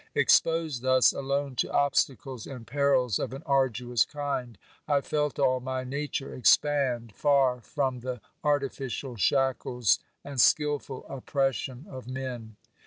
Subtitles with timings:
[0.15, 5.83] Exposed thus alone to obstacles and perils of an arduous kind, I felt all my
[5.83, 12.55] nature expand, far from the artificial shackles and skilful oppression of men.